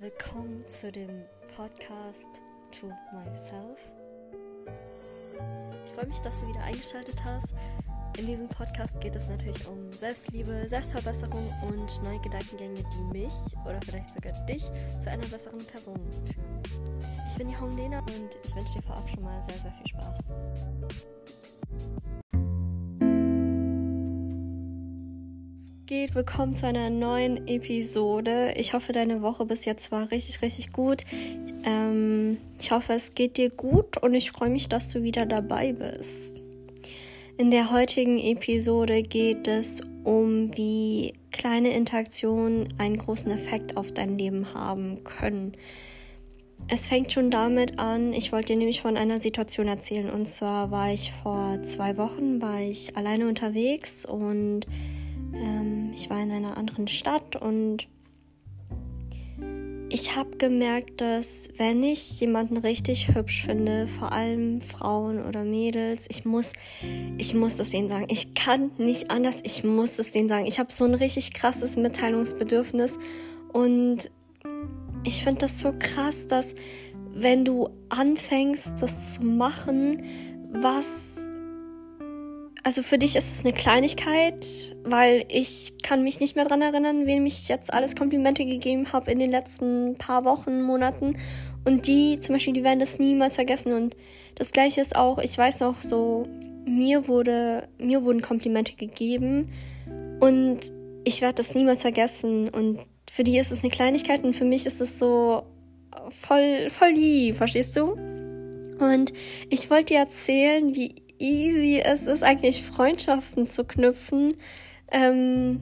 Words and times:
Willkommen 0.00 0.64
zu 0.68 0.92
dem 0.92 1.24
Podcast 1.56 2.24
To 2.78 2.86
Myself. 3.12 3.80
Ich 5.84 5.90
freue 5.90 6.06
mich, 6.06 6.20
dass 6.20 6.40
du 6.40 6.46
wieder 6.46 6.62
eingeschaltet 6.62 7.16
hast. 7.24 7.48
In 8.16 8.26
diesem 8.26 8.48
Podcast 8.48 9.00
geht 9.00 9.16
es 9.16 9.26
natürlich 9.26 9.66
um 9.66 9.90
Selbstliebe, 9.90 10.68
Selbstverbesserung 10.68 11.52
und 11.62 12.00
neue 12.04 12.20
Gedankengänge, 12.20 12.84
die 12.84 13.18
mich 13.18 13.32
oder 13.64 13.80
vielleicht 13.84 14.14
sogar 14.14 14.32
dich 14.46 14.70
zu 15.00 15.10
einer 15.10 15.26
besseren 15.26 15.66
Person 15.66 15.98
führen. 16.32 16.62
Ich 17.28 17.36
bin 17.36 17.48
die 17.48 17.58
Hong 17.58 17.76
Lena 17.76 17.98
und 17.98 18.38
ich 18.44 18.54
wünsche 18.54 18.74
dir 18.74 18.82
vorab 18.82 19.08
schon 19.08 19.24
mal 19.24 19.42
sehr, 19.42 19.58
sehr 19.58 19.72
viel 19.72 19.88
Spaß. 19.88 20.32
Geht. 25.88 26.14
Willkommen 26.14 26.52
zu 26.52 26.66
einer 26.66 26.90
neuen 26.90 27.48
Episode. 27.48 28.52
Ich 28.58 28.74
hoffe, 28.74 28.92
deine 28.92 29.22
Woche 29.22 29.46
bis 29.46 29.64
jetzt 29.64 29.90
war 29.90 30.10
richtig, 30.10 30.42
richtig 30.42 30.70
gut. 30.70 31.02
Ähm, 31.64 32.36
ich 32.60 32.70
hoffe, 32.70 32.92
es 32.92 33.14
geht 33.14 33.38
dir 33.38 33.48
gut 33.48 33.96
und 34.02 34.12
ich 34.12 34.30
freue 34.30 34.50
mich, 34.50 34.68
dass 34.68 34.90
du 34.90 35.02
wieder 35.02 35.24
dabei 35.24 35.72
bist. 35.72 36.42
In 37.38 37.50
der 37.50 37.72
heutigen 37.72 38.18
Episode 38.18 39.02
geht 39.02 39.48
es 39.48 39.80
um, 40.04 40.54
wie 40.58 41.14
kleine 41.32 41.70
Interaktionen 41.70 42.68
einen 42.76 42.98
großen 42.98 43.30
Effekt 43.30 43.78
auf 43.78 43.90
dein 43.90 44.18
Leben 44.18 44.52
haben 44.52 45.02
können. 45.04 45.52
Es 46.70 46.86
fängt 46.86 47.12
schon 47.12 47.30
damit 47.30 47.78
an, 47.78 48.12
ich 48.12 48.30
wollte 48.30 48.48
dir 48.48 48.58
nämlich 48.58 48.82
von 48.82 48.98
einer 48.98 49.20
Situation 49.20 49.68
erzählen. 49.68 50.10
Und 50.10 50.28
zwar 50.28 50.70
war 50.70 50.92
ich 50.92 51.12
vor 51.12 51.62
zwei 51.62 51.96
Wochen, 51.96 52.42
war 52.42 52.60
ich 52.60 52.94
alleine 52.94 53.26
unterwegs 53.26 54.04
und 54.04 54.66
ich 55.92 56.10
war 56.10 56.22
in 56.22 56.30
einer 56.30 56.56
anderen 56.56 56.88
Stadt 56.88 57.36
und 57.36 57.88
ich 59.90 60.16
habe 60.16 60.36
gemerkt, 60.36 61.00
dass 61.00 61.48
wenn 61.56 61.82
ich 61.82 62.20
jemanden 62.20 62.58
richtig 62.58 63.14
hübsch 63.14 63.44
finde, 63.46 63.86
vor 63.88 64.12
allem 64.12 64.60
Frauen 64.60 65.24
oder 65.24 65.44
Mädels, 65.44 66.06
ich 66.10 66.26
muss, 66.26 66.52
ich 67.16 67.32
muss 67.34 67.56
das 67.56 67.70
denen 67.70 67.88
sagen. 67.88 68.06
Ich 68.10 68.34
kann 68.34 68.70
nicht 68.76 69.10
anders, 69.10 69.40
ich 69.44 69.64
muss 69.64 69.98
es 69.98 70.10
denen 70.10 70.28
sagen. 70.28 70.46
Ich 70.46 70.58
habe 70.58 70.70
so 70.72 70.84
ein 70.84 70.94
richtig 70.94 71.32
krasses 71.32 71.76
Mitteilungsbedürfnis 71.76 72.98
und 73.52 74.10
ich 75.04 75.24
finde 75.24 75.40
das 75.40 75.60
so 75.60 75.72
krass, 75.78 76.26
dass 76.26 76.54
wenn 77.14 77.44
du 77.44 77.70
anfängst, 77.88 78.82
das 78.82 79.14
zu 79.14 79.24
machen, 79.24 80.02
was 80.52 81.17
also 82.68 82.82
für 82.82 82.98
dich 82.98 83.16
ist 83.16 83.32
es 83.32 83.44
eine 83.46 83.54
Kleinigkeit, 83.54 84.76
weil 84.84 85.24
ich 85.30 85.72
kann 85.82 86.04
mich 86.04 86.20
nicht 86.20 86.36
mehr 86.36 86.44
dran 86.44 86.60
erinnern, 86.60 87.06
wem 87.06 87.24
ich 87.24 87.48
jetzt 87.48 87.72
alles 87.72 87.96
Komplimente 87.96 88.44
gegeben 88.44 88.92
habe 88.92 89.10
in 89.10 89.18
den 89.18 89.30
letzten 89.30 89.94
paar 89.94 90.26
Wochen, 90.26 90.60
Monaten. 90.60 91.16
Und 91.64 91.86
die 91.86 92.20
zum 92.20 92.34
Beispiel, 92.34 92.52
die 92.52 92.64
werden 92.64 92.78
das 92.78 92.98
niemals 92.98 93.36
vergessen. 93.36 93.72
Und 93.72 93.96
das 94.34 94.52
gleiche 94.52 94.82
ist 94.82 94.96
auch, 94.96 95.16
ich 95.16 95.38
weiß 95.38 95.60
noch 95.60 95.80
so, 95.80 96.28
mir 96.66 97.08
wurde, 97.08 97.66
mir 97.78 98.02
wurden 98.04 98.20
Komplimente 98.20 98.74
gegeben 98.74 99.48
und 100.20 100.58
ich 101.04 101.22
werde 101.22 101.36
das 101.36 101.54
niemals 101.54 101.80
vergessen. 101.80 102.50
Und 102.50 102.80
für 103.10 103.24
die 103.24 103.38
ist 103.38 103.50
es 103.50 103.60
eine 103.60 103.70
Kleinigkeit 103.70 104.24
und 104.24 104.36
für 104.36 104.44
mich 104.44 104.66
ist 104.66 104.82
es 104.82 104.98
so 104.98 105.42
voll, 106.10 106.68
voll 106.68 106.90
lieb, 106.90 107.36
verstehst 107.36 107.78
du? 107.78 107.92
Und 108.78 109.14
ich 109.48 109.70
wollte 109.70 109.94
dir 109.94 110.00
erzählen, 110.00 110.74
wie 110.74 111.07
easy 111.18 111.80
es 111.84 112.06
ist, 112.06 112.22
eigentlich 112.22 112.62
Freundschaften 112.62 113.46
zu 113.46 113.64
knüpfen 113.64 114.34
ähm, 114.90 115.60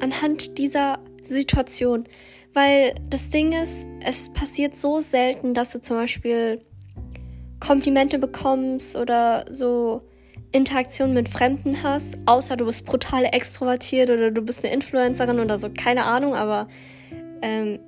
anhand 0.00 0.58
dieser 0.58 0.98
Situation. 1.22 2.08
Weil 2.54 2.94
das 3.08 3.30
Ding 3.30 3.52
ist, 3.52 3.88
es 4.04 4.32
passiert 4.32 4.76
so 4.76 5.00
selten, 5.00 5.54
dass 5.54 5.72
du 5.72 5.80
zum 5.80 5.96
Beispiel 5.96 6.60
Komplimente 7.60 8.18
bekommst 8.18 8.96
oder 8.96 9.44
so 9.48 10.02
Interaktion 10.52 11.14
mit 11.14 11.28
Fremden 11.28 11.82
hast, 11.82 12.18
außer 12.26 12.56
du 12.56 12.66
bist 12.66 12.84
brutal 12.84 13.24
extrovertiert 13.24 14.10
oder 14.10 14.30
du 14.30 14.42
bist 14.42 14.64
eine 14.64 14.74
Influencerin 14.74 15.40
oder 15.40 15.58
so, 15.58 15.70
keine 15.70 16.04
Ahnung, 16.04 16.34
aber 16.34 16.68
ähm, 17.40 17.78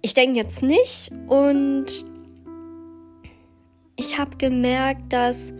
ich 0.00 0.14
denke 0.14 0.38
jetzt 0.38 0.62
nicht. 0.62 1.10
Und 1.26 1.86
ich 3.96 4.18
habe 4.18 4.36
gemerkt, 4.36 5.12
dass 5.12 5.52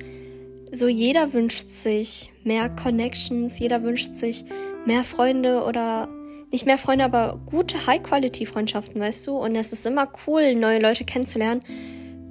so 0.73 0.89
jeder 0.89 1.33
wünscht 1.33 1.69
sich 1.69 2.33
mehr 2.45 2.71
Connections, 2.71 3.59
jeder 3.59 3.83
wünscht 3.83 4.15
sich 4.15 4.45
mehr 4.87 5.05
Freunde 5.05 5.65
oder 5.65 6.09
nicht 6.51 6.67
mehr 6.67 6.79
Freunde, 6.79 7.05
aber 7.05 7.41
gute 7.47 7.87
High-Quality-Freundschaften, 7.87 9.01
weißt 9.01 9.27
du? 9.27 9.37
Und 9.37 9.55
es 9.55 9.73
ist 9.73 9.87
immer 9.87 10.11
cool, 10.27 10.55
neue 10.55 10.81
Leute 10.81 11.05
kennenzulernen. 11.05 11.61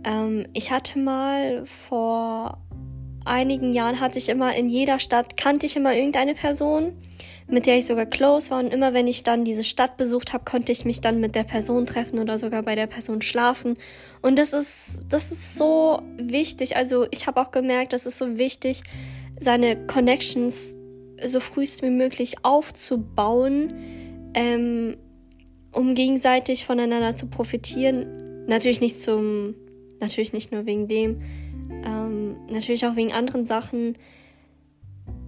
Ähm, 0.03 0.47
ich 0.53 0.72
hatte 0.72 1.00
mal 1.00 1.66
vor 1.66 2.59
einigen 3.25 3.73
Jahren 3.73 3.99
hatte 3.99 4.17
ich 4.17 4.29
immer 4.29 4.55
in 4.55 4.69
jeder 4.69 4.99
Stadt 4.99 5.37
kannte 5.37 5.65
ich 5.65 5.75
immer 5.75 5.93
irgendeine 5.93 6.33
Person 6.33 6.93
mit 7.51 7.65
der 7.65 7.77
ich 7.77 7.85
sogar 7.85 8.05
close 8.05 8.49
war. 8.49 8.59
Und 8.59 8.73
immer 8.73 8.93
wenn 8.93 9.07
ich 9.07 9.23
dann 9.23 9.43
diese 9.43 9.63
Stadt 9.63 9.97
besucht 9.97 10.33
habe, 10.33 10.45
konnte 10.45 10.71
ich 10.71 10.85
mich 10.85 11.01
dann 11.01 11.19
mit 11.19 11.35
der 11.35 11.43
Person 11.43 11.85
treffen 11.85 12.19
oder 12.19 12.37
sogar 12.37 12.63
bei 12.63 12.75
der 12.75 12.87
Person 12.87 13.21
schlafen. 13.21 13.75
Und 14.21 14.39
das 14.39 14.53
ist, 14.53 15.03
das 15.09 15.31
ist 15.31 15.57
so 15.57 16.01
wichtig. 16.17 16.77
Also 16.77 17.05
ich 17.11 17.27
habe 17.27 17.41
auch 17.41 17.51
gemerkt, 17.51 17.93
das 17.93 18.05
ist 18.05 18.17
so 18.17 18.37
wichtig, 18.37 18.83
seine 19.39 19.85
Connections 19.87 20.77
so 21.23 21.39
frühst 21.39 21.83
wie 21.83 21.89
möglich 21.89 22.37
aufzubauen, 22.43 23.73
ähm, 24.33 24.97
um 25.73 25.93
gegenseitig 25.93 26.65
voneinander 26.65 27.15
zu 27.15 27.27
profitieren. 27.27 28.45
Natürlich 28.47 28.81
nicht 28.81 29.01
zum, 29.01 29.55
natürlich 29.99 30.33
nicht 30.33 30.51
nur 30.51 30.65
wegen 30.65 30.87
dem, 30.87 31.21
ähm, 31.85 32.00
natürlich 32.49 32.85
auch 32.85 32.95
wegen 32.95 33.11
anderen 33.11 33.45
Sachen. 33.45 33.97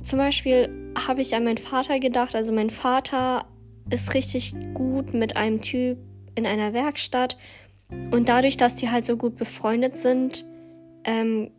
Zum 0.04 0.20
Beispiel 0.20 0.70
habe 1.08 1.22
ich 1.22 1.36
an 1.36 1.44
meinen 1.44 1.58
Vater 1.58 2.00
gedacht. 2.00 2.36
Also 2.36 2.54
mein 2.54 2.70
Vater 2.70 3.46
ist 3.90 4.14
richtig 4.14 4.54
gut 4.74 5.14
mit 5.14 5.38
einem 5.38 5.62
Typ 5.62 5.98
in 6.36 6.46
einer 6.46 6.74
Werkstatt. 6.74 7.38
Und 8.12 8.30
dadurch, 8.30 8.58
dass 8.58 8.76
die 8.76 8.90
halt 8.90 9.06
so 9.06 9.18
gut 9.18 9.36
befreundet 9.36 9.98
sind, 9.98 10.46
ähm, 11.04 11.52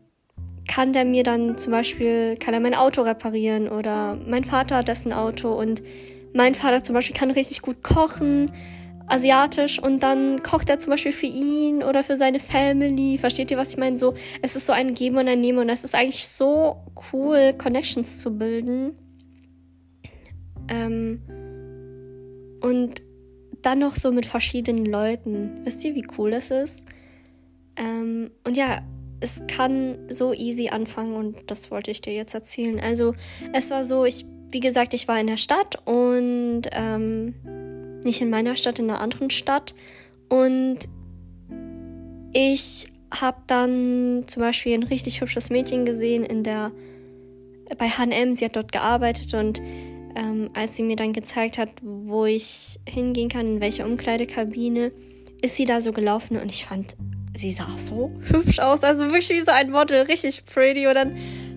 kann 0.69 0.93
der 0.93 1.05
mir 1.05 1.23
dann 1.23 1.59
zum 1.59 1.73
Beispiel, 1.73 2.37
kann 2.37 2.55
er 2.55 2.61
mein 2.61 2.75
Auto 2.75 3.03
reparieren 3.03 3.69
oder 3.69 4.17
mein 4.27 4.45
Vater 4.45 4.77
hat 4.77 4.89
dessen 4.89 5.13
Auto 5.13 5.53
und 5.53 5.83
mein 6.33 6.55
Vater 6.55 6.83
zum 6.83 6.95
Beispiel 6.95 7.15
kann 7.15 7.31
richtig 7.31 7.63
gut 7.63 7.83
kochen 7.83 8.51
asiatisch 9.07 9.79
und 9.79 10.03
dann 10.03 10.43
kocht 10.43 10.71
er 10.71 10.79
zum 10.79 10.91
Beispiel 10.91 11.13
für 11.13 11.27
ihn 11.27 11.83
oder 11.83 12.03
für 12.03 12.17
seine 12.17 12.41
Family. 12.41 13.19
Versteht 13.19 13.51
ihr, 13.51 13.59
was 13.59 13.71
ich 13.71 13.79
meine? 13.79 13.97
So, 13.97 14.15
es 14.43 14.57
ist 14.57 14.67
so 14.67 14.73
ein 14.73 14.95
Geben 14.95 15.19
und 15.19 15.29
ein 15.29 15.41
Nehmen 15.41 15.59
und 15.59 15.69
es 15.69 15.85
ist 15.85 15.95
eigentlich 15.95 16.27
so 16.27 16.77
cool, 17.13 17.55
Connections 17.59 18.21
zu 18.21 18.39
bilden. 18.39 18.97
Ähm, 20.69 21.21
und 22.63 23.03
dann 23.61 23.79
noch 23.79 23.97
so 23.97 24.13
mit 24.13 24.27
verschiedenen 24.27 24.87
Leuten. 24.87 25.61
Wisst 25.65 25.85
ihr, 25.85 25.95
wie 25.95 26.07
cool 26.19 26.31
das 26.31 26.51
ist? 26.51 26.87
Ähm, 27.77 28.31
und 28.45 28.57
ja, 28.57 28.83
es 29.21 29.43
kann 29.49 29.99
so 30.09 30.33
easy 30.33 30.69
anfangen 30.69 31.15
und 31.15 31.51
das 31.51 31.71
wollte 31.71 31.91
ich 31.91 32.01
dir 32.01 32.15
jetzt 32.15 32.35
erzählen. 32.35 32.81
Also, 32.81 33.15
es 33.53 33.71
war 33.71 33.85
so, 33.85 34.05
ich, 34.05 34.27
wie 34.51 34.61
gesagt, 34.61 34.95
ich 34.95 35.09
war 35.09 35.19
in 35.19 35.27
der 35.27 35.37
Stadt 35.37 35.77
und 35.87 36.63
ähm, 36.73 37.35
nicht 38.05 38.21
in 38.21 38.31
meiner 38.31 38.57
Stadt, 38.57 38.79
in 38.79 38.91
einer 38.91 39.01
anderen 39.01 39.31
Stadt. 39.31 39.75
Und 40.29 40.79
ich 42.33 42.89
habe 43.11 43.39
dann 43.47 44.25
zum 44.27 44.43
Beispiel 44.43 44.75
ein 44.75 44.83
richtig 44.83 45.21
hübsches 45.21 45.51
Mädchen 45.51 45.85
gesehen 45.85 46.25
in 46.25 46.43
der 46.43 46.73
bei 47.79 47.89
H&M. 47.89 48.35
Sie 48.35 48.45
hat 48.45 48.57
dort 48.57 48.73
gearbeitet 48.73 49.35
und 49.35 49.61
ähm, 50.17 50.51
als 50.55 50.77
sie 50.77 50.83
mir 50.83 50.97
dann 50.97 51.13
gezeigt 51.13 51.59
hat, 51.59 51.71
wo 51.83 52.27
ich 52.27 52.79
hingehen 52.89 53.29
kann, 53.29 53.47
in 53.47 53.61
welche 53.61 53.85
Umkleidekabine, 53.85 54.93
ist 55.43 55.57
sie 55.57 55.65
da 55.65 55.81
so 55.81 55.93
gelaufen 55.93 56.37
und 56.37 56.51
ich 56.51 56.65
fand, 56.65 56.97
sie 57.37 57.51
sah 57.51 57.69
so 57.77 58.13
hübsch 58.29 58.61
aus, 58.61 58.85
also 58.85 59.05
wirklich 59.07 59.31
wie 59.31 59.41
so 59.41 59.51
ein 59.51 59.71
Model, 59.71 60.03
richtig 60.03 60.45
pretty. 60.45 60.87
Und 60.87 60.95
dann 60.95 61.17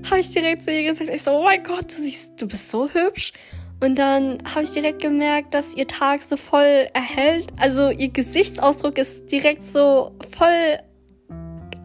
habe 0.10 0.20
ich 0.20 0.32
direkt 0.32 0.64
zu 0.64 0.72
ihr 0.72 0.84
gesagt, 0.84 1.10
ich 1.10 1.22
so, 1.22 1.32
oh 1.32 1.44
mein 1.44 1.64
Gott, 1.64 1.92
du 1.92 2.02
siehst, 2.02 2.42
du 2.42 2.48
bist 2.48 2.70
so 2.70 2.90
hübsch. 2.90 3.34
Und 3.80 4.00
dann 4.00 4.40
habe 4.44 4.64
ich 4.64 4.72
direkt 4.72 5.02
gemerkt, 5.02 5.54
dass 5.54 5.76
ihr 5.76 5.88
Tag 5.88 6.22
so 6.24 6.36
voll 6.36 6.88
erhellt. 6.94 7.48
Also 7.60 7.92
ihr 7.92 8.10
Gesichtsausdruck 8.10 8.98
ist 8.98 9.32
direkt 9.32 9.64
so 9.64 10.12
voll 10.32 10.80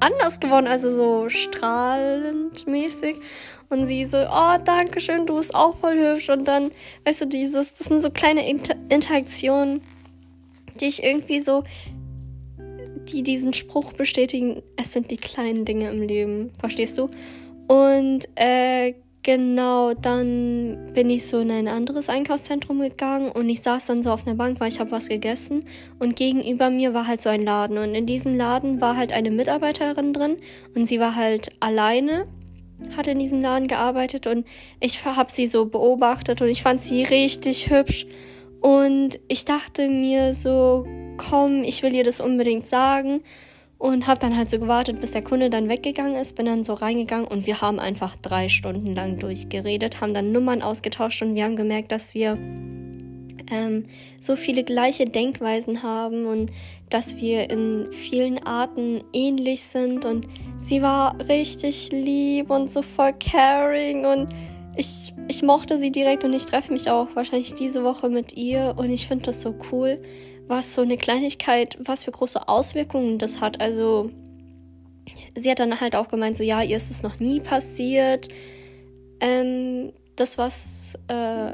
anders 0.00 0.41
geworden, 0.41 0.67
also 0.67 0.91
so 0.91 1.29
strahlend 1.29 2.67
mäßig. 2.67 3.17
Und 3.69 3.87
sie 3.87 4.05
so, 4.05 4.19
oh, 4.19 4.59
danke 4.65 5.00
schön, 5.00 5.27
du 5.27 5.37
bist 5.37 5.55
auch 5.55 5.77
voll 5.77 5.99
hübsch. 5.99 6.31
Und 6.31 6.47
dann, 6.47 6.71
weißt 7.05 7.23
du, 7.23 7.27
dieses, 7.27 7.75
das 7.75 7.87
sind 7.87 8.00
so 8.00 8.11
kleine 8.11 8.49
Inter 8.49 8.75
Interaktionen, 8.89 9.81
die 10.81 10.89
ich 10.89 11.03
irgendwie 11.05 11.41
so, 11.41 11.62
die 13.12 13.23
diesen 13.23 13.53
Spruch 13.53 13.93
bestätigen, 13.93 14.62
es 14.77 14.93
sind 14.93 15.11
die 15.11 15.17
kleinen 15.17 15.65
Dinge 15.65 15.91
im 15.91 16.03
Leben, 16.03 16.53
verstehst 16.59 16.97
du? 16.99 17.09
Und 17.69 18.29
äh, 18.37 18.94
Genau, 19.24 19.94
dann 19.94 20.92
bin 20.94 21.08
ich 21.08 21.28
so 21.28 21.38
in 21.38 21.52
ein 21.52 21.69
anderes 21.69 22.08
Einkaufszentrum 22.08 22.80
gegangen 22.80 23.30
und 23.30 23.48
ich 23.48 23.62
saß 23.62 23.86
dann 23.86 24.02
so 24.02 24.10
auf 24.10 24.26
einer 24.26 24.34
Bank, 24.34 24.58
weil 24.58 24.66
ich 24.66 24.80
habe 24.80 24.90
was 24.90 25.08
gegessen. 25.08 25.64
Und 26.00 26.16
gegenüber 26.16 26.70
mir 26.70 26.92
war 26.92 27.06
halt 27.06 27.22
so 27.22 27.28
ein 27.28 27.42
Laden. 27.42 27.78
Und 27.78 27.94
in 27.94 28.04
diesem 28.04 28.36
Laden 28.36 28.80
war 28.80 28.96
halt 28.96 29.12
eine 29.12 29.30
Mitarbeiterin 29.30 30.12
drin 30.12 30.38
und 30.74 30.86
sie 30.86 30.98
war 30.98 31.14
halt 31.14 31.50
alleine, 31.60 32.26
hat 32.96 33.06
in 33.06 33.20
diesem 33.20 33.40
Laden 33.40 33.69
gearbeitet. 33.69 34.26
Und 34.26 34.44
ich 34.80 35.04
habe 35.04 35.30
sie 35.30 35.46
so 35.46 35.66
beobachtet 35.66 36.42
und 36.42 36.48
ich 36.48 36.62
fand 36.62 36.80
sie 36.80 37.04
richtig 37.04 37.70
hübsch. 37.70 38.06
Und 38.60 39.20
ich 39.28 39.44
dachte 39.44 39.88
mir 39.88 40.34
so, 40.34 40.84
komm, 41.16 41.62
ich 41.62 41.84
will 41.84 41.94
ihr 41.94 42.04
das 42.04 42.20
unbedingt 42.20 42.66
sagen 42.66 43.22
und 43.82 44.06
habe 44.06 44.20
dann 44.20 44.37
halt 44.37 44.49
so 44.49 44.61
gewartet, 44.61 45.00
bis 45.00 45.11
der 45.11 45.25
Kunde 45.25 45.50
dann 45.50 45.69
weggegangen 45.69 46.14
ist, 46.14 46.37
bin 46.37 46.46
dann 46.46 46.62
so 46.62 46.75
reingegangen 46.75 47.26
und 47.26 47.46
wir 47.46 47.62
haben 47.62 47.81
einfach 47.81 48.14
drei 48.14 48.49
Stunden 48.49 48.94
lang 48.94 49.19
durchgeredet, 49.19 50.00
haben 50.00 50.14
dann 50.14 50.31
Nummern 50.31 50.62
ausgetauscht 50.62 51.20
und 51.20 51.34
wir 51.34 51.43
haben 51.43 51.56
gemerkt, 51.56 51.90
dass 51.90 52.14
wir 52.14 52.38
ähm, 53.50 53.87
so 54.20 54.37
viele 54.37 54.62
gleiche 54.62 55.06
Denkweisen 55.06 55.82
haben 55.82 56.26
und 56.26 56.52
dass 56.90 57.17
wir 57.17 57.50
in 57.50 57.90
vielen 57.90 58.38
Arten 58.46 59.02
ähnlich 59.12 59.64
sind. 59.64 60.05
Und 60.05 60.29
sie 60.61 60.81
war 60.81 61.17
richtig 61.29 61.90
lieb 61.90 62.50
und 62.50 62.70
so 62.70 62.82
voll 62.82 63.14
caring 63.14 64.06
und 64.06 64.32
ich, 64.76 65.12
ich 65.26 65.43
mochte 65.43 65.79
sie 65.79 65.90
direkt 65.90 66.23
und 66.23 66.32
ich 66.34 66.46
treffe 66.46 66.73
mich 66.73 66.88
auch 66.88 67.08
wahrscheinlich 67.14 67.55
diese 67.55 67.82
Woche 67.82 68.08
mit 68.08 68.34
ihr. 68.34 68.75
Und 68.76 68.90
ich 68.90 69.08
finde 69.08 69.25
das 69.25 69.43
so 69.43 69.56
cool, 69.73 70.00
was 70.49 70.75
so 70.75 70.83
eine 70.83 70.97
Kleinigkeit, 70.97 71.79
was 71.81 72.05
für 72.05 72.11
große 72.11 72.49
Auswirkungen 72.49 73.19
das 73.19 73.41
hat. 73.41 73.61
Also 73.61 74.11
sie 75.37 75.50
hat 75.50 75.59
dann 75.59 75.81
halt 75.81 75.97
auch 75.97 76.09
gemeint, 76.09 76.37
so 76.37 76.44
ja, 76.44 76.62
ihr 76.62 76.77
ist 76.77 76.91
es 76.91 77.03
noch 77.03 77.19
nie 77.19 77.41
passiert. 77.41 78.29
Ähm, 79.21 79.93
das, 80.17 80.39
was, 80.39 80.99
äh, 81.09 81.53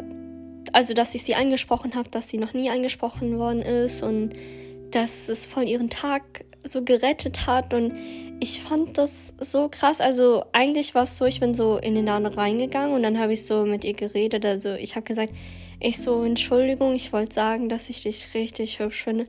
also 0.72 0.94
dass 0.94 1.14
ich 1.14 1.22
sie 1.22 1.34
angesprochen 1.34 1.94
habe, 1.94 2.08
dass 2.10 2.28
sie 2.28 2.38
noch 2.38 2.54
nie 2.54 2.70
angesprochen 2.70 3.38
worden 3.38 3.62
ist 3.62 4.02
und 4.02 4.30
dass 4.90 5.28
es 5.28 5.46
voll 5.46 5.68
ihren 5.68 5.90
Tag 5.90 6.44
so 6.64 6.82
gerettet 6.82 7.46
hat 7.46 7.72
und 7.74 7.92
ich 8.40 8.62
fand 8.62 8.98
das 8.98 9.34
so 9.40 9.68
krass. 9.68 10.00
Also 10.00 10.44
eigentlich 10.52 10.94
war 10.94 11.02
es 11.02 11.16
so, 11.16 11.24
ich 11.24 11.40
bin 11.40 11.54
so 11.54 11.76
in 11.76 11.94
den 11.94 12.06
Laden 12.06 12.26
reingegangen 12.26 12.94
und 12.94 13.02
dann 13.02 13.18
habe 13.18 13.32
ich 13.32 13.44
so 13.44 13.64
mit 13.64 13.84
ihr 13.84 13.94
geredet. 13.94 14.44
Also 14.44 14.74
ich 14.74 14.94
habe 14.94 15.04
gesagt, 15.04 15.32
ich 15.80 15.98
so, 15.98 16.22
Entschuldigung, 16.22 16.94
ich 16.94 17.12
wollte 17.12 17.34
sagen, 17.34 17.68
dass 17.68 17.90
ich 17.90 18.02
dich 18.02 18.34
richtig 18.34 18.80
hübsch 18.80 19.04
finde. 19.04 19.26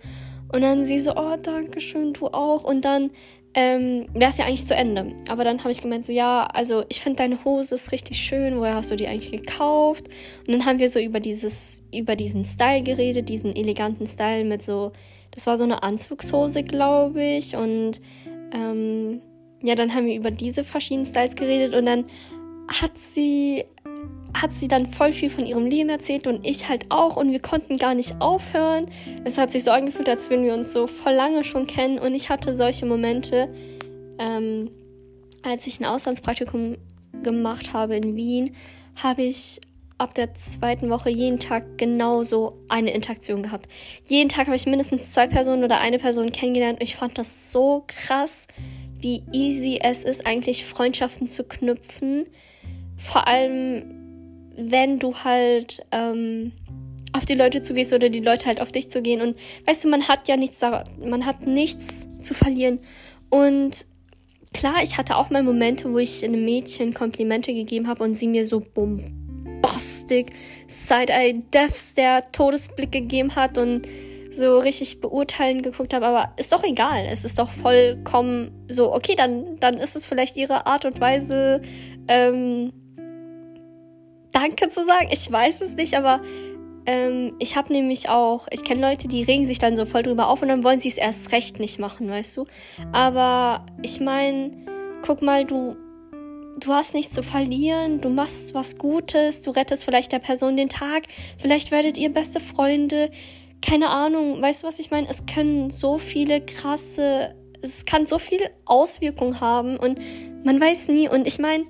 Und 0.52 0.62
dann 0.62 0.84
sie 0.84 1.00
so, 1.00 1.16
oh, 1.16 1.36
danke 1.42 1.80
schön, 1.80 2.14
du 2.14 2.28
auch. 2.28 2.64
Und 2.64 2.86
dann 2.86 3.12
ähm, 3.54 4.08
wäre 4.14 4.32
es 4.32 4.38
ja 4.38 4.46
eigentlich 4.46 4.66
zu 4.66 4.76
Ende. 4.76 5.14
Aber 5.28 5.44
dann 5.44 5.60
habe 5.60 5.72
ich 5.72 5.82
gemeint, 5.82 6.06
so, 6.06 6.14
ja, 6.14 6.46
also 6.46 6.84
ich 6.90 7.02
finde 7.02 7.18
deine 7.18 7.44
Hose 7.44 7.76
ist 7.76 7.92
richtig 7.92 8.18
schön. 8.18 8.58
Woher 8.58 8.76
hast 8.76 8.92
du 8.92 8.96
die 8.96 9.08
eigentlich 9.08 9.32
gekauft? 9.32 10.08
Und 10.48 10.54
dann 10.54 10.66
haben 10.66 10.80
wir 10.80 10.90
so 10.90 11.00
über 11.00 11.20
dieses, 11.20 11.84
über 11.94 12.16
diesen 12.16 12.46
Style 12.46 12.84
geredet, 12.84 13.30
diesen 13.30 13.56
eleganten 13.56 14.08
Style 14.08 14.46
mit 14.46 14.64
so, 14.64 14.92
das 15.32 15.48
war 15.48 15.58
so 15.58 15.64
eine 15.64 15.84
Anzugshose, 15.84 16.64
glaube 16.64 17.24
ich. 17.24 17.56
Und 17.56 18.02
ähm, 18.54 19.22
ja, 19.62 19.76
dann 19.76 19.94
haben 19.94 20.06
wir 20.06 20.16
über 20.16 20.32
diese 20.32 20.64
verschiedenen 20.64 21.06
Styles 21.06 21.36
geredet 21.36 21.76
und 21.76 21.86
dann 21.86 22.06
hat 22.68 22.98
sie 22.98 23.66
hat 24.34 24.54
sie 24.54 24.68
dann 24.68 24.86
voll 24.88 25.12
viel 25.12 25.30
von 25.30 25.46
ihrem 25.46 25.66
Leben 25.66 25.90
erzählt 25.90 26.28
und 26.28 26.46
ich 26.46 26.70
halt 26.70 26.86
auch 26.90 27.18
und 27.18 27.32
wir 27.32 27.40
konnten 27.40 27.78
gar 27.78 27.94
nicht 27.94 28.22
aufhören. 28.22 28.88
Es 29.24 29.38
hat 29.38 29.52
sich 29.52 29.64
so 29.64 29.72
angefühlt, 29.72 30.10
als 30.10 30.30
wenn 30.30 30.44
wir 30.44 30.54
uns 30.54 30.72
so 30.72 30.88
voll 30.88 31.14
lange 31.14 31.44
schon 31.44 31.68
kennen 31.68 32.00
und 32.00 32.14
ich 32.14 32.30
hatte 32.30 32.56
solche 32.56 32.86
Momente, 32.86 33.54
ähm, 34.20 34.70
als 35.44 35.68
ich 35.68 35.80
ein 35.80 35.86
Auslandspraktikum 35.86 36.78
gemacht 37.24 37.74
habe 37.74 37.96
in 37.96 38.16
Wien, 38.16 38.52
habe 38.96 39.24
ich 39.24 39.62
ab 39.98 40.16
der 40.16 40.34
zweiten 40.34 40.90
Woche 40.90 41.10
jeden 41.10 41.40
Tag 41.40 41.78
genauso 41.78 42.58
eine 42.70 42.92
Interaktion 42.92 43.44
gehabt. 43.44 43.68
Jeden 44.08 44.30
Tag 44.30 44.48
habe 44.48 44.56
ich 44.56 44.66
mindestens 44.66 45.12
zwei 45.12 45.28
Personen 45.28 45.64
oder 45.64 45.82
eine 45.82 46.00
Person 46.00 46.32
kennengelernt 46.32 46.80
und 46.80 46.84
ich 46.84 46.96
fand 46.96 47.18
das 47.18 47.52
so 47.52 47.84
krass, 47.88 48.48
wie 49.00 49.24
easy 49.34 49.80
es 49.82 50.04
ist, 50.04 50.26
eigentlich 50.26 50.66
Freundschaften 50.66 51.28
zu 51.28 51.44
knüpfen. 51.44 52.26
Vor 52.98 53.28
allem 53.28 53.99
wenn 54.62 55.00
du 55.00 55.16
halt 55.16 55.86
ähm, 55.92 56.52
auf 57.14 57.26
die 57.26 57.36
Leute 57.36 57.62
zugehst 57.62 57.94
oder 57.94 58.10
die 58.10 58.20
Leute 58.20 58.46
halt 58.46 58.62
auf 58.62 58.72
dich 58.72 58.90
zu 58.90 59.02
gehen. 59.02 59.22
Und 59.22 59.38
weißt 59.66 59.84
du, 59.84 59.90
man 59.90 60.08
hat 60.08 60.28
ja 60.28 60.38
nichts, 60.38 60.62
man 60.62 61.26
hat 61.26 61.46
nichts 61.46 62.08
zu 62.20 62.34
verlieren. 62.34 62.80
Und 63.30 63.86
klar, 64.54 64.76
ich 64.84 64.98
hatte 64.98 65.18
auch 65.18 65.30
mal 65.30 65.44
Momente, 65.44 65.92
wo 65.92 65.98
ich 65.98 66.24
einem 66.24 66.46
Mädchen 66.46 66.94
Komplimente 66.94 67.54
gegeben 67.54 67.88
habe 67.88 68.04
und 68.04 68.16
sie 68.16 68.28
mir 68.28 68.46
so 68.46 68.60
bombastic 68.60 70.34
Side-Eye 70.68 71.42
Death 71.54 71.98
der 71.98 72.32
Todesblick 72.32 72.92
gegeben 72.92 73.36
hat 73.36 73.58
und 73.58 73.88
so 74.32 74.60
richtig 74.60 75.02
beurteilend 75.02 75.64
geguckt 75.64 75.94
habe, 75.94 76.06
aber 76.06 76.34
ist 76.38 76.54
doch 76.54 76.64
egal. 76.64 77.06
Es 77.10 77.26
ist 77.26 77.40
doch 77.40 77.50
vollkommen 77.50 78.52
so, 78.68 78.94
okay, 78.94 79.16
dann, 79.16 79.60
dann 79.60 79.78
ist 79.78 79.96
es 79.96 80.06
vielleicht 80.06 80.38
ihre 80.38 80.68
Art 80.68 80.86
und 80.86 81.02
Weise, 81.02 81.62
ähm, 82.08 82.72
Danke 84.40 84.70
zu 84.70 84.86
sagen. 84.86 85.10
Ich 85.12 85.30
weiß 85.30 85.60
es 85.62 85.74
nicht, 85.74 85.96
aber 85.96 86.22
ähm, 86.86 87.36
ich 87.40 87.58
habe 87.58 87.74
nämlich 87.74 88.08
auch, 88.08 88.48
ich 88.52 88.64
kenne 88.64 88.82
Leute, 88.82 89.10
die 89.10 89.22
regen 89.24 89.46
sich 89.46 89.60
dann 89.60 89.76
so 89.76 89.84
voll 89.84 90.02
drüber 90.02 90.28
auf 90.30 90.42
und 90.42 90.48
dann 90.48 90.64
wollen 90.64 90.80
sie 90.80 90.88
es 90.88 90.98
erst 90.98 91.34
recht 91.34 91.60
nicht 91.60 91.78
machen, 91.78 92.10
weißt 92.10 92.38
du. 92.38 92.46
Aber 92.94 93.66
ich 93.82 94.00
meine, 94.00 94.52
guck 95.06 95.22
mal, 95.22 95.44
du, 95.44 95.76
du 96.58 96.72
hast 96.72 96.94
nichts 96.94 97.14
zu 97.14 97.22
verlieren, 97.22 98.00
du 98.00 98.08
machst 98.08 98.54
was 98.54 98.78
Gutes, 98.78 99.42
du 99.42 99.52
rettest 99.52 99.84
vielleicht 99.84 100.14
der 100.14 100.20
Person 100.20 100.56
den 100.56 100.70
Tag, 100.70 101.04
vielleicht 101.38 101.72
werdet 101.72 101.98
ihr 101.98 102.14
beste 102.14 102.40
Freunde. 102.40 103.12
Keine 103.62 103.90
Ahnung, 103.90 104.42
weißt 104.42 104.64
du, 104.64 104.68
was 104.68 104.80
ich 104.80 104.90
meine? 104.90 105.10
Es 105.10 105.26
können 105.26 105.70
so 105.70 105.98
viele 105.98 106.40
krasse, 106.40 107.36
es 107.62 107.84
kann 107.84 108.06
so 108.06 108.20
viel 108.20 108.40
Auswirkungen 108.64 109.42
haben 109.42 109.76
und 109.76 110.00
man 110.46 110.62
weiß 110.62 110.88
nie. 110.88 111.10
Und 111.10 111.28
ich 111.28 111.40
meine, 111.40 111.66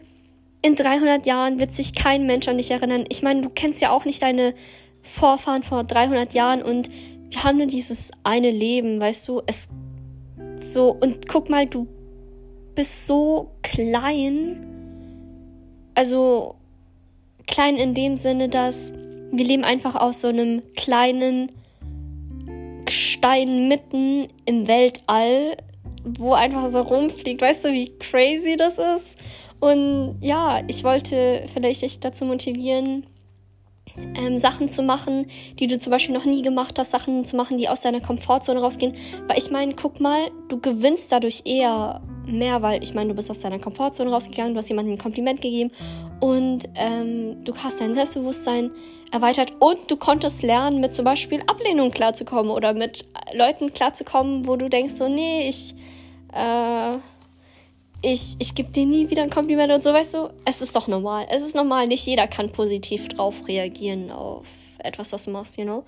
in 0.62 0.76
300 0.76 1.26
Jahren 1.26 1.60
wird 1.60 1.74
sich 1.74 1.94
kein 1.94 2.26
Mensch 2.26 2.48
an 2.48 2.58
dich 2.58 2.72
erinnern. 2.72 3.06
Ich 3.10 3.22
meine, 3.22 3.42
du 3.42 3.50
kennst 3.50 3.82
ja 3.82 3.92
auch 3.92 4.06
nicht 4.06 4.22
deine 4.22 4.54
Vorfahren 5.02 5.64
vor 5.64 5.84
300 5.84 6.34
Jahren 6.34 6.62
und 6.62 6.90
wir 7.30 7.44
haben 7.44 7.58
nur 7.58 7.68
dieses 7.68 8.12
eine 8.24 8.52
Leben, 8.52 9.00
weißt 9.00 9.28
du, 9.28 9.42
es 9.46 9.70
so 10.60 10.90
und 11.00 11.28
guck 11.28 11.50
mal, 11.50 11.66
du 11.66 11.88
bist 12.76 13.08
so 13.08 13.52
klein. 13.62 14.66
Also 15.96 16.56
klein 17.48 17.78
in 17.78 17.94
dem 17.94 18.16
Sinne, 18.16 18.50
dass 18.50 18.94
wir 19.32 19.46
leben 19.46 19.64
einfach 19.64 19.96
aus 19.96 20.22
so 20.22 20.30
einem 20.30 20.62
kleinen 20.76 21.52
Stein 22.90 23.68
mitten 23.68 24.28
im 24.45 24.68
Weltall, 24.68 25.57
wo 26.04 26.33
einfach 26.33 26.68
so 26.68 26.81
rumfliegt. 26.81 27.42
Weißt 27.42 27.66
du, 27.66 27.72
wie 27.72 27.92
crazy 28.00 28.56
das 28.57 28.78
ist? 28.78 29.18
Und 29.59 30.19
ja, 30.21 30.61
ich 30.68 30.83
wollte 30.83 31.44
vielleicht 31.54 31.81
dich 31.81 31.99
dazu 31.99 32.25
motivieren, 32.25 33.06
ähm, 34.16 34.37
Sachen 34.37 34.69
zu 34.69 34.83
machen, 34.83 35.28
die 35.59 35.68
du 35.68 35.78
zum 35.78 35.92
Beispiel 35.92 36.16
noch 36.16 36.25
nie 36.25 36.42
gemacht 36.42 36.78
hast, 36.80 36.92
Sachen 36.92 37.25
zu 37.25 37.35
machen, 37.35 37.57
die 37.57 37.69
aus 37.69 37.81
deiner 37.81 37.99
Komfortzone 37.99 38.59
rausgehen. 38.59 38.94
Weil 39.28 39.37
ich 39.37 39.51
meine, 39.51 39.73
guck 39.75 39.99
mal, 39.99 40.30
du 40.47 40.59
gewinnst 40.59 41.11
dadurch 41.11 41.44
eher 41.45 42.01
mehr, 42.25 42.61
weil 42.61 42.83
ich 42.83 42.94
meine, 42.94 43.09
du 43.09 43.16
bist 43.16 43.30
aus 43.30 43.39
deiner 43.39 43.59
Komfortzone 43.59 44.09
rausgegangen, 44.09 44.54
du 44.54 44.59
hast 44.59 44.69
jemandem 44.69 44.95
ein 44.95 44.99
Kompliment 44.99 45.42
gegeben 45.42 45.71
und 46.19 46.69
ähm, 46.75 47.44
du 47.44 47.56
hast 47.56 47.81
dein 47.81 47.94
Selbstbewusstsein 47.94 48.71
erweitert 49.11 49.54
und 49.59 49.80
du 49.89 49.97
konntest 49.97 50.44
lernen, 50.44 50.80
mit 50.80 50.94
zum 50.94 51.06
Beispiel 51.06 51.42
Ablehnung 51.47 51.92
klarzukommen 51.92 52.51
oder 52.51 52.73
mit 52.73 53.06
Leuten 53.33 53.73
klarzukommen, 53.73 54.47
wo 54.47 54.56
du 54.56 54.69
denkst, 54.69 54.94
so, 54.94 55.07
nee, 55.07 55.49
ich, 55.49 55.73
äh, 56.33 56.97
ich, 58.02 58.36
ich 58.40 58.56
gebe 58.56 58.72
dir 58.72 58.86
nie 58.86 59.10
wieder 59.10 59.24
ein 59.24 59.30
Kompliment 59.30 59.72
und 59.72 59.84
so, 59.84 59.94
weißt 59.94 60.14
du, 60.14 60.30
es 60.46 60.62
ist 60.62 60.76
doch 60.76 60.88
normal. 60.88 61.28
Es 61.30 61.44
ist 61.44 61.56
normal, 61.56 61.88
nicht 61.88 62.06
jeder 62.06 62.28
kann 62.28 62.52
positiv 62.52 63.08
drauf 63.10 63.48
reagieren 63.48 64.12
auf 64.12 64.48
etwas, 64.80 65.12
was 65.12 65.26
du 65.26 65.32
machst, 65.32 65.58
you 65.58 65.66
know. 65.66 65.84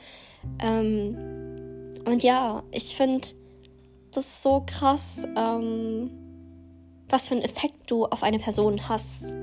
Ähm, 0.62 1.18
und 2.06 2.24
ja, 2.24 2.64
ich 2.72 2.96
finde 2.96 3.28
das 4.12 4.44
so 4.44 4.64
krass, 4.66 5.26
ähm, 5.38 6.12
was 7.08 7.28
für 7.28 7.36
einen 7.36 7.44
Effekt 7.44 7.76
du 7.88 8.06
auf 8.06 8.24
eine 8.24 8.40
Person 8.40 8.90
hast. 8.90 9.34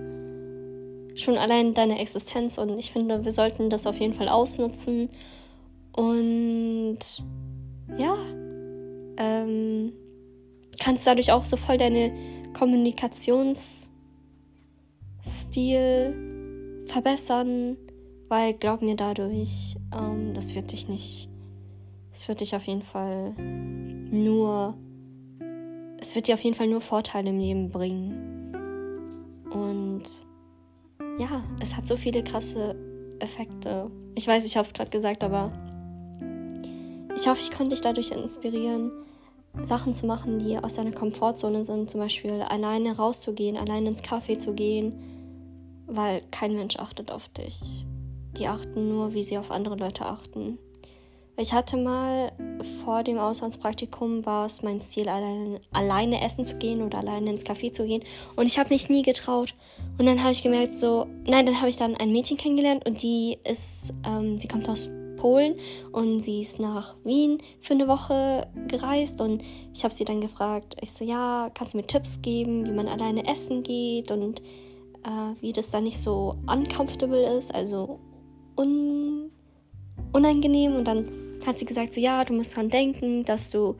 Schon 1.15 1.37
allein 1.37 1.75
deine 1.75 1.99
Existenz 1.99 2.59
und 2.59 2.79
ich 2.79 2.93
finde, 2.93 3.25
wir 3.25 3.33
sollten 3.33 3.71
das 3.71 3.87
auf 3.87 3.99
jeden 3.99 4.15
Fall 4.15 4.29
ausnutzen. 4.29 5.09
Und 5.97 6.99
ja, 7.97 8.17
ähm, 9.17 9.93
kannst 10.79 11.07
dadurch 11.07 11.33
auch 11.33 11.45
so 11.45 11.57
voll 11.57 11.77
deine 11.77 12.13
Kommunikationsstil 12.59 13.93
verbessern, 16.87 17.77
weil 18.29 18.55
glaub 18.55 18.83
mir 18.83 18.97
dadurch, 18.97 19.77
ähm, 19.97 20.35
das 20.35 20.57
wird 20.57 20.73
dich 20.73 20.88
nicht, 20.88 21.29
es 22.11 22.27
wird 22.27 22.41
dich 22.41 22.57
auf 22.57 22.67
jeden 22.67 22.83
Fall 22.83 23.33
nur, 24.11 24.77
es 26.00 26.17
wird 26.17 26.27
dir 26.27 26.35
auf 26.35 26.41
jeden 26.41 26.57
Fall 26.57 26.67
nur 26.67 26.81
Vorteile 26.81 27.31
im 27.31 27.38
Leben 27.38 27.71
bringen. 27.71 28.53
Und 29.53 30.03
ja, 31.21 31.45
es 31.61 31.77
hat 31.77 31.87
so 31.87 31.97
viele 31.97 32.25
krasse 32.25 32.75
Effekte. 33.21 33.88
Ich 34.17 34.27
weiß, 34.27 34.45
ich 34.45 34.57
habe 34.57 34.67
es 34.67 34.75
gerade 34.75 34.91
gesagt, 34.91 35.23
aber 35.23 35.53
ich 37.15 37.29
hoffe, 37.29 37.41
ich 37.43 37.53
konnte 37.53 37.71
dich 37.71 37.83
dadurch 37.83 38.11
inspirieren, 38.11 38.91
Sachen 39.62 39.93
zu 39.93 40.07
machen, 40.07 40.38
die 40.38 40.59
aus 40.59 40.75
deiner 40.75 40.93
Komfortzone 40.93 41.64
sind. 41.64 41.90
Zum 41.90 42.00
Beispiel 42.00 42.43
alleine 42.43 42.97
rauszugehen, 42.97 43.57
alleine 43.57 43.88
ins 43.88 44.02
Café 44.02 44.38
zu 44.38 44.55
gehen, 44.55 44.93
weil 45.87 46.23
kein 46.31 46.55
Mensch 46.55 46.76
achtet 46.76 47.11
auf 47.11 47.28
dich. 47.28 47.87
Die 48.37 48.47
achten 48.47 48.88
nur, 48.88 49.14
wie 49.14 49.23
sie 49.23 49.38
auf 49.38 49.50
andere 49.50 49.76
Leute 49.76 50.07
achten. 50.07 50.59
Ich 51.40 51.52
hatte 51.52 51.76
mal 51.76 52.33
vor 52.85 53.05
dem 53.05 53.17
Auslandspraktikum 53.17 54.26
war 54.26 54.47
es 54.47 54.64
mein 54.64 54.81
Ziel, 54.81 55.09
alleine, 55.09 55.61
alleine 55.73 56.21
essen 56.21 56.45
zu 56.45 56.57
gehen 56.57 56.83
oder 56.83 56.99
alleine 56.99 57.31
ins 57.31 57.47
Café 57.47 57.73
zu 57.73 57.87
gehen. 57.87 58.02
Und 58.35 58.47
ich 58.47 58.59
habe 58.59 58.71
mich 58.71 58.88
nie 58.88 59.02
getraut. 59.02 59.55
Und 59.99 60.07
dann 60.07 60.21
habe 60.21 60.33
ich 60.33 60.43
gemerkt, 60.43 60.75
so, 60.75 61.07
nein, 61.26 61.47
dann 61.47 61.59
habe 61.59 61.69
ich 61.69 61.76
dann 61.76 61.97
ein 61.97 62.11
Mädchen 62.11 62.38
kennengelernt 62.38 62.85
und 62.88 63.05
die 63.05 63.38
ist, 63.45 63.93
ähm, 64.05 64.37
sie 64.37 64.49
kommt 64.49 64.69
aus 64.69 64.90
Polen 65.19 65.55
und 65.93 66.21
sie 66.21 66.41
ist 66.41 66.59
nach 66.59 66.97
Wien 67.05 67.39
für 67.61 67.75
eine 67.75 67.89
Woche 67.89 68.49
gereist 68.69 69.21
und 69.21 69.43
ich 69.75 69.85
habe 69.85 69.93
sie 69.93 70.05
dann 70.05 70.21
gefragt, 70.21 70.77
ich 70.81 70.93
so, 70.93 71.05
ja, 71.05 71.51
kannst 71.53 71.75
du 71.75 71.79
mir 71.79 71.87
Tipps 71.87 72.23
geben, 72.23 72.67
wie 72.67 72.73
man 72.73 72.89
alleine 72.89 73.27
essen 73.27 73.63
geht 73.63 74.11
und 74.11 74.41
äh, 75.05 75.41
wie 75.41 75.53
das 75.53 75.71
dann 75.71 75.85
nicht 75.85 75.99
so 76.01 76.37
uncomfortable 76.47 77.37
ist, 77.37 77.55
also 77.55 77.99
un 78.57 79.31
unangenehm 80.13 80.75
und 80.75 80.89
dann 80.89 81.07
hat 81.47 81.59
sie 81.59 81.65
gesagt, 81.65 81.95
so 81.95 82.01
ja, 82.01 82.25
du 82.25 82.35
musst 82.35 82.57
dran 82.57 82.69
denken, 82.69 83.25
dass 83.25 83.51
du 83.51 83.77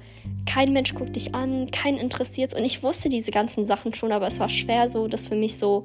kein 0.47 0.73
Mensch 0.73 0.95
guckt 0.95 1.17
dich 1.17 1.35
an, 1.35 1.71
kein 1.71 1.97
interessiert. 1.97 2.55
Und 2.55 2.65
ich 2.65 2.83
wusste 2.83 3.09
diese 3.09 3.31
ganzen 3.31 3.67
Sachen 3.67 3.95
schon, 3.95 4.13
aber 4.13 4.27
es 4.27 4.41
war 4.41 4.49
schwer 4.49 4.89
so, 4.89 5.09
das 5.09 5.29
für 5.29 5.37
mich 5.37 5.57
so 5.59 5.83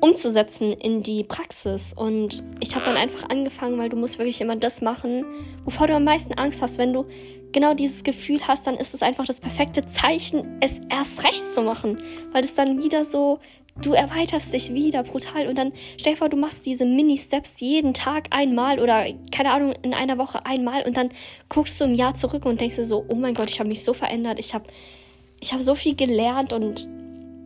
umzusetzen 0.00 0.72
in 0.72 1.02
die 1.02 1.24
Praxis. 1.24 1.92
Und 1.92 2.42
ich 2.60 2.74
habe 2.74 2.84
dann 2.84 2.96
einfach 2.96 3.28
angefangen, 3.30 3.78
weil 3.78 3.88
du 3.88 3.96
musst 3.96 4.18
wirklich 4.18 4.40
immer 4.40 4.56
das 4.56 4.82
machen, 4.82 5.24
wovor 5.64 5.86
du 5.86 5.94
am 5.94 6.04
meisten 6.04 6.34
Angst 6.34 6.62
hast. 6.62 6.78
Wenn 6.78 6.92
du 6.92 7.06
genau 7.52 7.74
dieses 7.74 8.04
Gefühl 8.04 8.40
hast, 8.46 8.66
dann 8.66 8.76
ist 8.76 8.94
es 8.94 9.02
einfach 9.02 9.26
das 9.26 9.40
perfekte 9.40 9.86
Zeichen, 9.86 10.58
es 10.60 10.80
erst 10.90 11.24
recht 11.24 11.54
zu 11.54 11.62
machen, 11.62 11.98
weil 12.32 12.44
es 12.44 12.54
dann 12.54 12.82
wieder 12.82 13.04
so 13.04 13.40
du 13.82 13.92
erweiterst 13.92 14.52
dich 14.52 14.74
wieder 14.74 15.02
brutal 15.04 15.46
und 15.46 15.56
dann 15.56 15.72
stell 15.98 16.14
dir 16.14 16.18
vor, 16.18 16.28
du 16.28 16.36
machst 16.36 16.66
diese 16.66 16.84
Mini-Steps 16.84 17.60
jeden 17.60 17.94
Tag 17.94 18.28
einmal 18.30 18.80
oder 18.80 19.04
keine 19.30 19.52
Ahnung, 19.52 19.72
in 19.82 19.94
einer 19.94 20.18
Woche 20.18 20.44
einmal 20.44 20.82
und 20.82 20.96
dann 20.96 21.10
guckst 21.48 21.80
du 21.80 21.84
im 21.84 21.94
Jahr 21.94 22.14
zurück 22.14 22.44
und 22.44 22.60
denkst 22.60 22.76
dir 22.76 22.84
so, 22.84 23.04
oh 23.08 23.14
mein 23.14 23.34
Gott, 23.34 23.50
ich 23.50 23.60
habe 23.60 23.68
mich 23.68 23.84
so 23.84 23.94
verändert, 23.94 24.38
ich 24.38 24.54
habe 24.54 24.64
ich 25.40 25.52
hab 25.52 25.60
so 25.60 25.74
viel 25.74 25.94
gelernt 25.94 26.52
und 26.52 26.88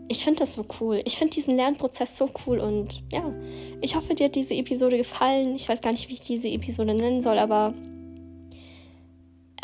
ich 0.09 0.25
finde 0.25 0.41
das 0.41 0.55
so 0.55 0.67
cool. 0.81 1.01
Ich 1.05 1.17
finde 1.17 1.35
diesen 1.35 1.57
Lernprozess 1.57 2.17
so 2.17 2.29
cool 2.47 2.59
und 2.59 3.03
ja, 3.13 3.33
ich 3.81 3.97
hoffe, 3.97 4.15
dir 4.15 4.27
hat 4.27 4.35
diese 4.35 4.55
Episode 4.55 4.97
gefallen. 4.97 5.55
Ich 5.57 5.69
weiß 5.69 5.81
gar 5.81 5.93
nicht, 5.93 6.09
wie 6.09 6.15
ich 6.15 6.21
diese 6.21 6.49
Episode 6.49 6.95
nennen 6.95 7.21
soll, 7.21 7.39
aber 7.39 7.75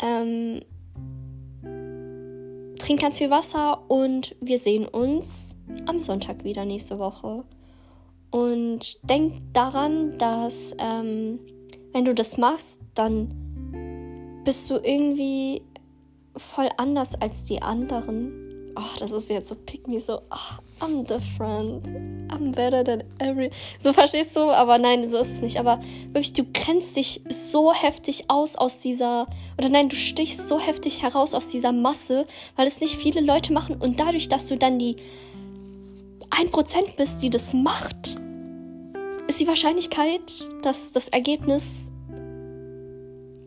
ähm, 0.01 0.61
trink 2.79 3.01
ganz 3.01 3.17
viel 3.17 3.29
Wasser 3.29 3.83
und 3.89 4.35
wir 4.41 4.57
sehen 4.57 4.87
uns 4.87 5.55
am 5.85 5.99
Sonntag 5.99 6.43
wieder 6.43 6.65
nächste 6.65 6.97
Woche. 6.99 7.43
Und 8.31 8.99
denk 9.09 9.33
daran, 9.53 10.17
dass 10.17 10.75
ähm, 10.79 11.39
wenn 11.93 12.05
du 12.05 12.13
das 12.13 12.37
machst, 12.37 12.79
dann 12.93 14.41
bist 14.45 14.69
du 14.69 14.75
irgendwie 14.75 15.63
voll 16.35 16.69
anders 16.77 17.19
als 17.21 17.43
die 17.43 17.61
anderen 17.61 18.38
oh, 18.79 18.97
das 18.99 19.11
ist 19.11 19.29
jetzt 19.29 19.49
so 19.49 19.55
pick 19.55 19.87
me, 19.87 19.99
so, 19.99 20.21
oh, 20.31 20.83
I'm 20.83 21.05
different, 21.05 21.85
I'm 22.31 22.51
better 22.51 22.83
than 22.83 23.03
every. 23.19 23.51
So 23.79 23.91
verstehst 23.91 24.35
du, 24.35 24.41
aber 24.49 24.77
nein, 24.77 25.07
so 25.09 25.17
ist 25.17 25.31
es 25.33 25.41
nicht. 25.41 25.59
Aber 25.59 25.79
wirklich, 26.07 26.33
du 26.33 26.45
grenzt 26.45 26.95
dich 26.95 27.21
so 27.29 27.73
heftig 27.73 28.25
aus 28.29 28.55
aus 28.55 28.79
dieser, 28.79 29.27
oder 29.57 29.69
nein, 29.69 29.89
du 29.89 29.95
stichst 29.95 30.47
so 30.47 30.59
heftig 30.59 31.01
heraus 31.01 31.33
aus 31.33 31.49
dieser 31.49 31.73
Masse, 31.73 32.25
weil 32.55 32.67
es 32.67 32.79
nicht 32.79 32.95
viele 32.95 33.21
Leute 33.21 33.53
machen 33.53 33.75
und 33.75 33.99
dadurch, 33.99 34.29
dass 34.29 34.47
du 34.47 34.57
dann 34.57 34.79
die 34.79 34.95
1% 36.29 36.95
bist, 36.95 37.21
die 37.21 37.29
das 37.29 37.53
macht, 37.53 38.17
ist 39.27 39.39
die 39.39 39.47
Wahrscheinlichkeit, 39.47 40.49
dass 40.61 40.91
das 40.91 41.07
Ergebnis 41.09 41.91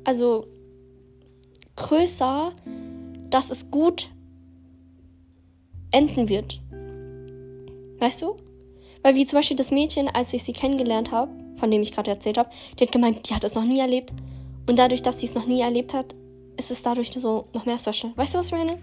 also 0.05 0.47
größer, 1.77 2.53
dass 3.31 3.51
es 3.51 3.71
gut 3.71 4.11
enden 5.93 6.29
wird. 6.29 6.61
Weißt 7.99 8.23
du? 8.23 8.37
Weil 9.03 9.15
wie 9.15 9.27
zum 9.27 9.39
Beispiel 9.39 9.57
das 9.57 9.71
Mädchen, 9.71 10.09
als 10.09 10.33
ich 10.33 10.43
sie 10.43 10.53
kennengelernt 10.53 11.11
habe, 11.13 11.31
von 11.57 11.71
dem 11.71 11.83
ich 11.83 11.93
gerade 11.93 12.11
erzählt 12.11 12.39
habe, 12.39 12.51
die 12.79 12.85
hat 12.85 12.93
gemeint, 12.93 13.29
die 13.29 13.35
hat 13.35 13.45
es 13.45 13.55
noch 13.55 13.65
nie 13.65 13.81
erlebt. 13.81 14.13
Und 14.67 14.79
dadurch, 14.79 15.03
dass 15.03 15.21
sie 15.21 15.27
es 15.27 15.35
noch 15.35 15.47
nie 15.47 15.61
erlebt 15.61 15.93
hat, 15.95 16.15
ist 16.57 16.71
es 16.71 16.83
dadurch 16.83 17.11
so 17.13 17.47
noch 17.53 17.67
mehr 17.67 17.79
special. 17.79 18.13
Weißt 18.17 18.35
du, 18.35 18.39
was 18.39 18.47
ich 18.47 18.53
meine? 18.53 18.79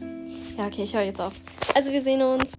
Ja, 0.58 0.68
okay, 0.68 0.84
ich 0.84 0.94
höre 0.94 1.04
jetzt 1.04 1.22
auf. 1.22 1.34
Also 1.74 1.92
wir 1.92 2.02
sehen 2.02 2.22
uns. 2.22 2.59